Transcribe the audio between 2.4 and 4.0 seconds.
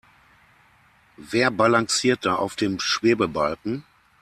dem Schwebebalken?